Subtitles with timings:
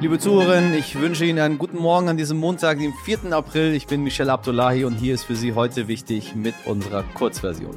[0.00, 3.32] Liebe Zuhörerinnen, ich wünsche Ihnen einen guten Morgen an diesem Montag, dem 4.
[3.32, 3.74] April.
[3.74, 7.76] Ich bin Michel Abdullahi und hier ist für Sie heute wichtig mit unserer Kurzversion.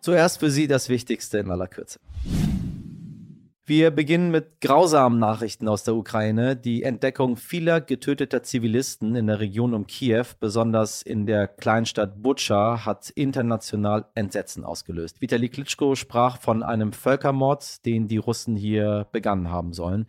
[0.00, 2.00] Zuerst für Sie das Wichtigste in aller Kürze.
[3.66, 6.54] Wir beginnen mit grausamen Nachrichten aus der Ukraine.
[6.54, 12.84] Die Entdeckung vieler getöteter Zivilisten in der Region um Kiew, besonders in der Kleinstadt Butscha,
[12.84, 15.22] hat international Entsetzen ausgelöst.
[15.22, 20.08] Vitali Klitschko sprach von einem Völkermord, den die Russen hier begangen haben sollen.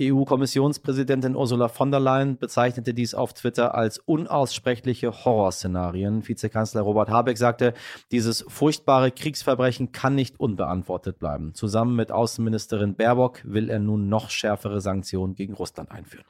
[0.00, 6.28] EU-Kommissionspräsidentin Ursula von der Leyen bezeichnete dies auf Twitter als unaussprechliche Horrorszenarien.
[6.28, 7.74] Vizekanzler Robert Habeck sagte,
[8.12, 11.52] dieses furchtbare Kriegsverbrechen kann nicht unbeantwortet bleiben.
[11.54, 16.26] Zusammen mit Außenministerin Baerbock will er nun noch schärfere Sanktionen gegen Russland einführen.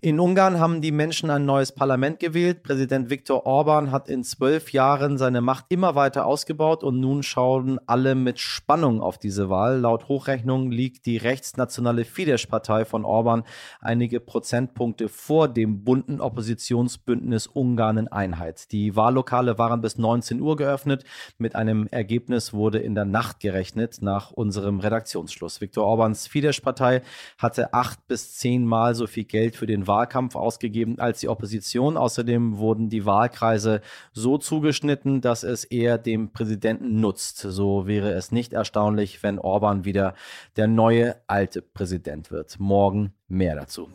[0.00, 2.62] In Ungarn haben die Menschen ein neues Parlament gewählt.
[2.62, 7.78] Präsident Viktor Orban hat in zwölf Jahren seine Macht immer weiter ausgebaut und nun schauen
[7.86, 9.78] alle mit Spannung auf diese Wahl.
[9.78, 13.44] Laut Hochrechnung liegt die rechtsnationale Fidesz-Partei von Orban
[13.80, 18.72] einige Prozentpunkte vor dem bunten Oppositionsbündnis Ungarn in Einheit.
[18.72, 21.04] Die Wahllokale waren bis 19 Uhr geöffnet.
[21.38, 25.60] Mit einem Ergebnis wurde in der Nacht gerechnet nach unserem Redaktionsschluss.
[25.60, 27.02] Viktor Orbans Fidesz-Partei
[27.38, 31.96] hatte acht bis zehnmal so viel Geld für den Wahl Wahlkampf ausgegeben als die Opposition.
[31.96, 33.80] Außerdem wurden die Wahlkreise
[34.12, 37.38] so zugeschnitten, dass es eher dem Präsidenten nutzt.
[37.38, 40.14] So wäre es nicht erstaunlich, wenn Orban wieder
[40.56, 42.60] der neue alte Präsident wird.
[42.60, 43.88] Morgen mehr dazu.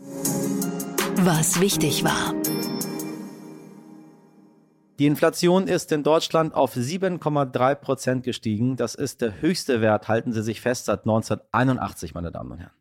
[1.18, 2.34] Was wichtig war.
[4.98, 8.76] Die Inflation ist in Deutschland auf 7,3 Prozent gestiegen.
[8.76, 12.74] Das ist der höchste Wert, halten Sie sich fest, seit 1981, meine Damen und Herren.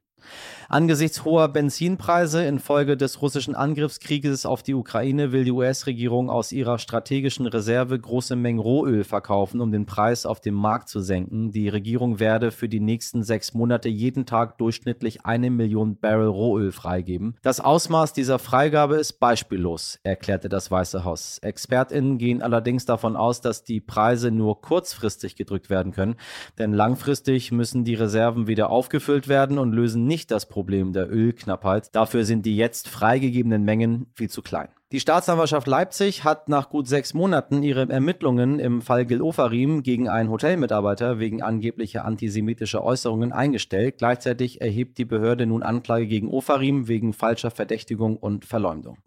[0.70, 6.78] Angesichts hoher Benzinpreise infolge des russischen Angriffskrieges auf die Ukraine will die US-Regierung aus ihrer
[6.78, 11.52] strategischen Reserve große Mengen Rohöl verkaufen, um den Preis auf dem Markt zu senken.
[11.52, 16.70] Die Regierung werde für die nächsten sechs Monate jeden Tag durchschnittlich eine Million Barrel Rohöl
[16.70, 17.38] freigeben.
[17.40, 21.38] Das Ausmaß dieser Freigabe ist beispiellos, erklärte das Weiße Haus.
[21.40, 26.16] ExpertInnen gehen allerdings davon aus, dass die Preise nur kurzfristig gedrückt werden können,
[26.58, 31.08] denn langfristig müssen die Reserven wieder aufgefüllt werden und lösen nicht das Problem Problem der
[31.08, 31.94] Ölknappheit.
[31.94, 34.66] Dafür sind die jetzt freigegebenen Mengen viel zu klein.
[34.90, 40.08] Die Staatsanwaltschaft Leipzig hat nach gut sechs Monaten ihre Ermittlungen im Fall Gil Ofarim gegen
[40.08, 43.98] einen Hotelmitarbeiter wegen angeblicher antisemitischer Äußerungen eingestellt.
[43.98, 48.98] Gleichzeitig erhebt die Behörde nun Anklage gegen Ofarim wegen falscher Verdächtigung und Verleumdung.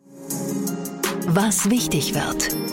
[1.27, 2.70] Was wichtig wird.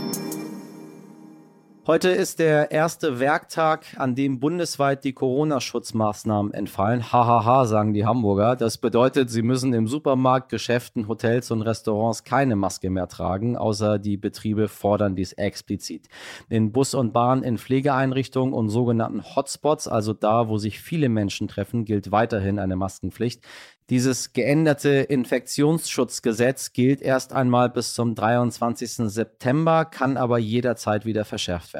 [1.90, 7.10] Heute ist der erste Werktag, an dem bundesweit die Corona-Schutzmaßnahmen entfallen.
[7.10, 8.56] Hahaha, sagen die Hamburger.
[8.56, 13.98] Das bedeutet, sie müssen im Supermarkt, Geschäften, Hotels und Restaurants keine Maske mehr tragen, außer
[13.98, 16.08] die Betriebe fordern dies explizit.
[16.50, 21.48] In Bus und Bahn, in Pflegeeinrichtungen und sogenannten Hotspots, also da, wo sich viele Menschen
[21.48, 23.42] treffen, gilt weiterhin eine Maskenpflicht.
[23.90, 29.10] Dieses geänderte Infektionsschutzgesetz gilt erst einmal bis zum 23.
[29.10, 31.77] September, kann aber jederzeit wieder verschärft werden.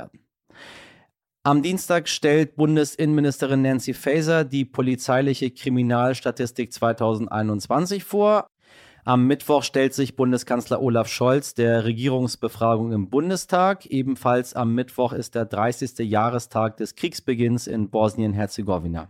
[1.45, 8.47] Am Dienstag stellt Bundesinnenministerin Nancy Faeser die polizeiliche Kriminalstatistik 2021 vor.
[9.05, 13.87] Am Mittwoch stellt sich Bundeskanzler Olaf Scholz der Regierungsbefragung im Bundestag.
[13.87, 16.01] Ebenfalls am Mittwoch ist der 30.
[16.01, 19.09] Jahrestag des Kriegsbeginns in Bosnien-Herzegowina.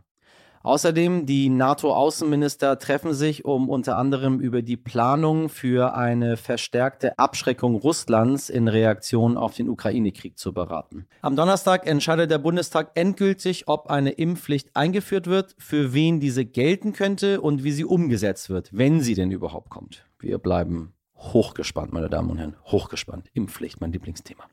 [0.63, 7.77] Außerdem, die NATO-Außenminister treffen sich, um unter anderem über die Planung für eine verstärkte Abschreckung
[7.77, 11.07] Russlands in Reaktion auf den Ukraine-Krieg zu beraten.
[11.23, 16.93] Am Donnerstag entscheidet der Bundestag endgültig, ob eine Impfpflicht eingeführt wird, für wen diese gelten
[16.93, 20.05] könnte und wie sie umgesetzt wird, wenn sie denn überhaupt kommt.
[20.19, 23.29] Wir bleiben hochgespannt, meine Damen und Herren, hochgespannt.
[23.33, 24.45] Impfpflicht, mein Lieblingsthema.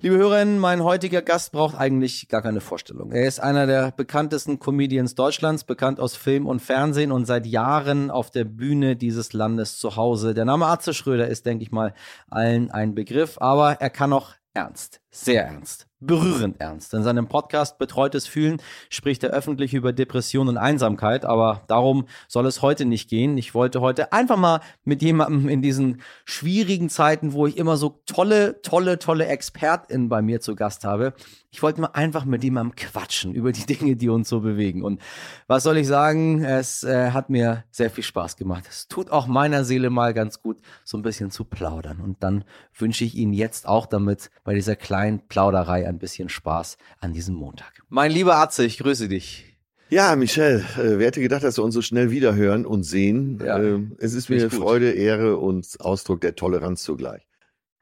[0.00, 3.10] Liebe Hörerinnen, mein heutiger Gast braucht eigentlich gar keine Vorstellung.
[3.10, 8.08] Er ist einer der bekanntesten Comedians Deutschlands, bekannt aus Film und Fernsehen und seit Jahren
[8.12, 10.34] auf der Bühne dieses Landes zu Hause.
[10.34, 11.94] Der Name Atze Schröder ist, denke ich mal,
[12.30, 16.94] allen ein Begriff, aber er kann auch ernst, sehr ernst berührend ernst.
[16.94, 22.46] In seinem Podcast Betreutes Fühlen spricht er öffentlich über Depression und Einsamkeit, aber darum soll
[22.46, 23.36] es heute nicht gehen.
[23.36, 28.00] Ich wollte heute einfach mal mit jemandem in diesen schwierigen Zeiten, wo ich immer so
[28.06, 31.14] tolle, tolle, tolle ExpertInnen bei mir zu Gast habe,
[31.50, 34.82] ich wollte mal einfach mit jemandem quatschen über die Dinge, die uns so bewegen.
[34.82, 35.00] Und
[35.46, 36.44] was soll ich sagen?
[36.44, 38.64] Es äh, hat mir sehr viel Spaß gemacht.
[38.68, 42.00] Es tut auch meiner Seele mal ganz gut, so ein bisschen zu plaudern.
[42.00, 42.44] Und dann
[42.76, 47.34] wünsche ich Ihnen jetzt auch damit bei dieser kleinen Plauderei ein bisschen Spaß an diesem
[47.34, 47.72] Montag.
[47.88, 49.44] Mein lieber Atze, ich grüße dich.
[49.90, 53.40] Ja, Michel, äh, wer hätte gedacht, dass wir uns so schnell wiederhören und sehen?
[53.44, 57.28] Ja, äh, es ist mir eine Freude, Ehre und Ausdruck der Toleranz zugleich.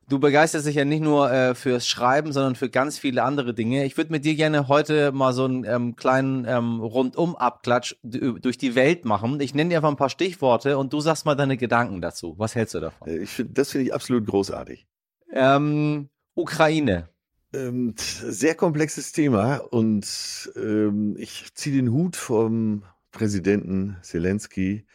[0.08, 3.84] Du begeisterst dich ja nicht nur äh, fürs Schreiben, sondern für ganz viele andere Dinge.
[3.84, 8.76] Ich würde mit dir gerne heute mal so einen ähm, kleinen ähm, Rundum-Abklatsch durch die
[8.76, 9.40] Welt machen.
[9.40, 12.36] Ich nenne dir einfach ein paar Stichworte und du sagst mal deine Gedanken dazu.
[12.38, 13.08] Was hältst du davon?
[13.08, 14.86] Äh, ich find, das finde ich absolut großartig.
[15.32, 17.08] Ähm, Ukraine.
[17.56, 24.86] Ähm, sehr komplexes Thema und ähm, ich ziehe den Hut vom Präsidenten Zelensky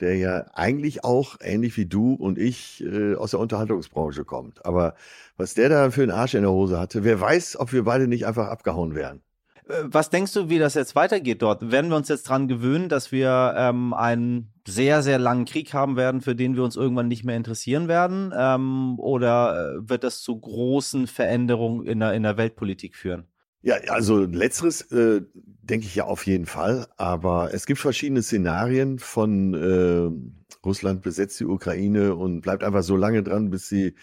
[0.00, 4.64] der ja eigentlich auch ähnlich wie du und ich äh, aus der Unterhaltungsbranche kommt.
[4.66, 4.94] Aber
[5.36, 8.08] was der da für einen Arsch in der Hose hatte, wer weiß, ob wir beide
[8.08, 9.22] nicht einfach abgehauen wären.
[9.68, 11.70] Äh, was denkst du, wie das jetzt weitergeht dort?
[11.70, 15.96] Werden wir uns jetzt dran gewöhnen, dass wir ähm, einen sehr, sehr langen Krieg haben
[15.96, 18.32] werden, für den wir uns irgendwann nicht mehr interessieren werden?
[18.36, 23.26] Ähm, oder äh, wird das zu großen Veränderungen in der, in der Weltpolitik führen?
[23.62, 26.86] Ja, also letzteres äh, denke ich ja auf jeden Fall.
[26.98, 32.96] Aber es gibt verschiedene Szenarien von äh, Russland besetzt die Ukraine und bleibt einfach so
[32.96, 33.94] lange dran, bis sie,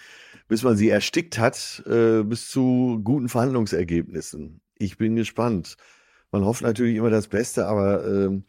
[0.47, 4.60] bis man sie erstickt hat, äh, bis zu guten Verhandlungsergebnissen.
[4.81, 5.77] Ich bin gespannt.
[6.31, 8.41] Man hofft natürlich immer das Beste, aber äh,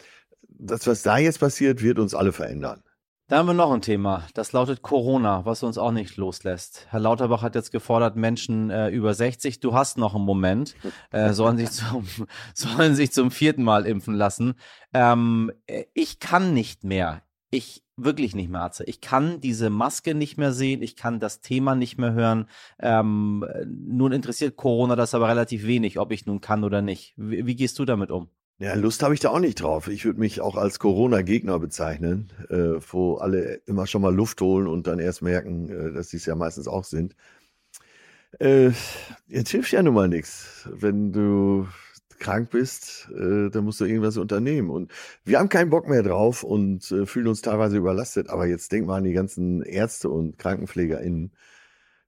[0.48, 2.82] das, was da jetzt passiert, wird uns alle verändern.
[3.28, 4.26] Da haben wir noch ein Thema.
[4.34, 6.86] Das lautet Corona, was uns auch nicht loslässt.
[6.90, 10.74] Herr Lauterbach hat jetzt gefordert, Menschen äh, über 60, du hast noch einen Moment,
[11.10, 12.06] äh, sollen, sich zum,
[12.54, 14.54] sollen sich zum vierten Mal impfen lassen.
[14.92, 15.52] Ähm,
[15.94, 17.22] ich kann nicht mehr.
[17.54, 18.84] Ich wirklich nicht mehr, Arze.
[18.84, 20.80] Ich kann diese Maske nicht mehr sehen.
[20.80, 22.46] Ich kann das Thema nicht mehr hören.
[22.80, 27.12] Ähm, nun interessiert Corona das aber relativ wenig, ob ich nun kann oder nicht.
[27.18, 28.30] Wie, wie gehst du damit um?
[28.58, 29.88] Ja, Lust habe ich da auch nicht drauf.
[29.88, 34.66] Ich würde mich auch als Corona-Gegner bezeichnen, äh, wo alle immer schon mal Luft holen
[34.66, 37.14] und dann erst merken, äh, dass sie es ja meistens auch sind.
[38.38, 38.70] Äh,
[39.28, 40.66] jetzt hilft ja nun mal nichts.
[40.72, 41.68] Wenn du
[42.22, 44.70] krank bist, äh, dann musst du irgendwas unternehmen.
[44.70, 44.90] Und
[45.24, 48.30] wir haben keinen Bock mehr drauf und äh, fühlen uns teilweise überlastet.
[48.30, 51.32] Aber jetzt denk mal an die ganzen Ärzte und KrankenpflegerInnen,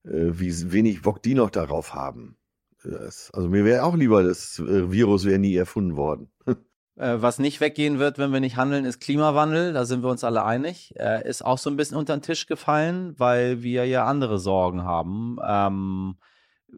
[0.04, 2.36] äh, wie wenig Bock die noch darauf haben.
[2.84, 6.30] Das, also mir wäre auch lieber, das äh, Virus wäre nie erfunden worden.
[6.96, 9.72] Äh, was nicht weggehen wird, wenn wir nicht handeln, ist Klimawandel.
[9.72, 10.94] Da sind wir uns alle einig.
[10.96, 14.84] Äh, ist auch so ein bisschen unter den Tisch gefallen, weil wir ja andere Sorgen
[14.84, 15.38] haben.
[15.44, 16.14] Ähm,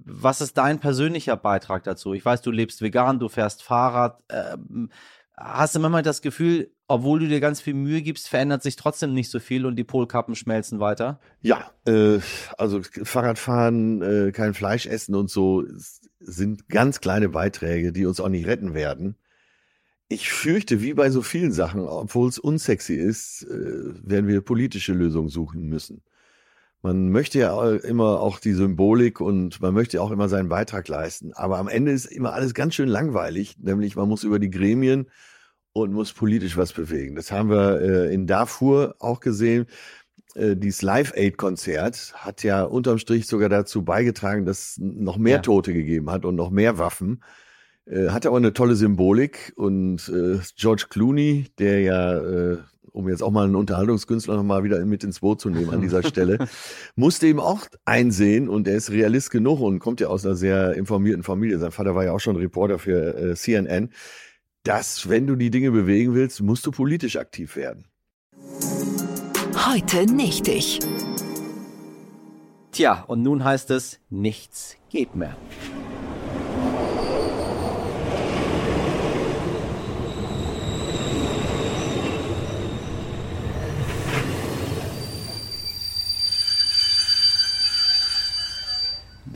[0.05, 2.15] was ist dein persönlicher Beitrag dazu?
[2.15, 4.23] Ich weiß, du lebst vegan, du fährst Fahrrad.
[4.31, 4.91] Ähm,
[5.37, 9.13] hast du manchmal das Gefühl, obwohl du dir ganz viel Mühe gibst, verändert sich trotzdem
[9.13, 11.21] nicht so viel und die Polkappen schmelzen weiter?
[11.41, 12.21] Ja, äh,
[12.59, 15.65] also Fahrradfahren, äh, kein Fleisch essen und so
[16.21, 19.17] sind ganz kleine Beiträge, die uns auch nicht retten werden.
[20.09, 24.93] Ich fürchte, wie bei so vielen Sachen, obwohl es unsexy ist, äh, werden wir politische
[24.93, 26.03] Lösungen suchen müssen.
[26.87, 31.33] Man möchte ja immer auch die Symbolik und man möchte auch immer seinen Beitrag leisten.
[31.33, 35.09] Aber am Ende ist immer alles ganz schön langweilig, nämlich man muss über die Gremien
[35.73, 37.17] und muss politisch was bewegen.
[37.17, 39.67] Das haben wir äh, in Darfur auch gesehen.
[40.37, 45.43] Äh, dieses Live-Aid-Konzert hat ja unterm Strich sogar dazu beigetragen, dass es noch mehr ja.
[45.43, 47.21] Tote gegeben hat und noch mehr Waffen.
[47.87, 52.59] Äh, hat aber eine tolle Symbolik und äh, George Clooney, der ja, äh,
[52.97, 55.83] um jetzt auch mal einen Unterhaltungskünstler noch mal wieder mit ins Boot zu nehmen an
[55.83, 56.49] dieser Stelle,
[56.97, 60.75] musste eben auch einsehen und er ist Realist genug und kommt ja aus einer sehr
[60.75, 61.59] informierten Familie.
[61.59, 63.91] Sein Vater war ja auch schon Reporter für äh, CNN,
[64.63, 67.85] dass wenn du die Dinge bewegen willst, musst du politisch aktiv werden.
[69.69, 70.81] Heute nicht ich.
[72.73, 75.37] Tja, und nun heißt es, nichts geht mehr.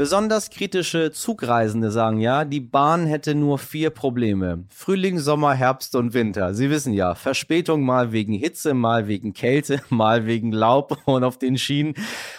[0.01, 4.65] Besonders kritische Zugreisende sagen ja, die Bahn hätte nur vier Probleme.
[4.71, 6.55] Frühling, Sommer, Herbst und Winter.
[6.55, 11.37] Sie wissen ja, Verspätung mal wegen Hitze, mal wegen Kälte, mal wegen Laub und auf
[11.37, 11.93] den Schienen.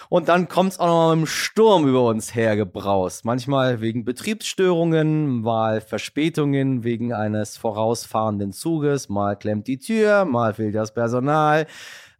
[0.08, 3.24] Und dann kommt's auch noch im Sturm über uns hergebraust.
[3.24, 10.74] Manchmal wegen Betriebsstörungen, mal Verspätungen wegen eines vorausfahrenden Zuges, mal klemmt die Tür, mal fehlt
[10.74, 11.68] das Personal.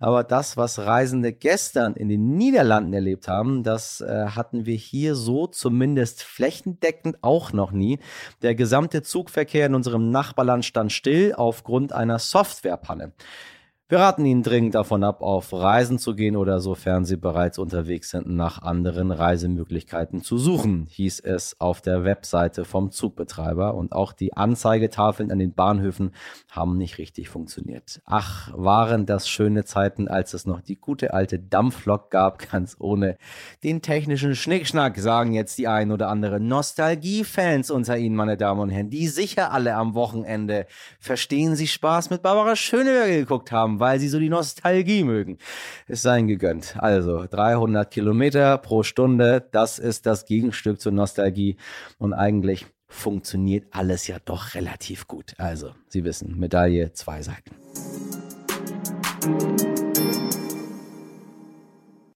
[0.02, 5.14] Aber das, was Reisende gestern in den Niederlanden erlebt haben, das äh, hatten wir hier
[5.14, 8.00] so zumindest flächendeckend auch noch nie.
[8.42, 13.12] Der gesamte Zugverkehr in unserem Nachbarland stand still aufgrund einer Softwarepanne.
[13.92, 18.08] Wir raten Ihnen dringend davon ab, auf Reisen zu gehen oder sofern Sie bereits unterwegs
[18.08, 23.74] sind, nach anderen Reisemöglichkeiten zu suchen, hieß es auf der Webseite vom Zugbetreiber.
[23.74, 26.12] Und auch die Anzeigetafeln an den Bahnhöfen
[26.50, 28.00] haben nicht richtig funktioniert.
[28.06, 33.18] Ach, waren das schöne Zeiten, als es noch die gute alte Dampflok gab, ganz ohne
[33.62, 38.70] den technischen Schnickschnack, sagen jetzt die ein oder andere Nostalgie-Fans unter Ihnen, meine Damen und
[38.70, 40.64] Herren, die sicher alle am Wochenende
[40.98, 45.38] Verstehen Sie Spaß mit Barbara Schöneberger geguckt haben weil Sie so die Nostalgie mögen.
[45.88, 46.76] Es sei Ihnen gegönnt.
[46.78, 51.56] Also 300 Kilometer pro Stunde, das ist das Gegenstück zur Nostalgie
[51.98, 55.34] und eigentlich funktioniert alles ja doch relativ gut.
[55.38, 57.56] Also, Sie wissen, Medaille zwei Seiten.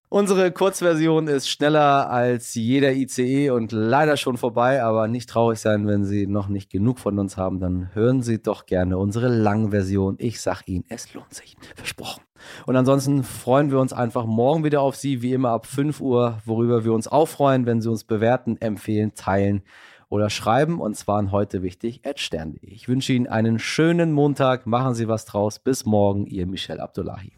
[0.09, 5.89] Unsere Kurzversion ist schneller als jeder ICE und leider schon vorbei, aber nicht traurig sein,
[5.89, 10.15] wenn Sie noch nicht genug von uns haben, dann hören Sie doch gerne unsere Langversion.
[10.19, 11.57] Ich sag Ihnen, es lohnt sich.
[11.75, 12.23] Versprochen.
[12.67, 16.39] Und ansonsten freuen wir uns einfach morgen wieder auf Sie, wie immer ab 5 Uhr,
[16.45, 19.63] worüber wir uns auch freuen, wenn Sie uns bewerten, empfehlen, teilen
[20.09, 20.81] oder schreiben.
[20.81, 22.71] Und zwar an heute wichtig, stern.de.
[22.71, 24.67] Ich wünsche Ihnen einen schönen Montag.
[24.67, 25.59] Machen Sie was draus.
[25.59, 27.33] Bis morgen, Ihr Michel Abdullahi.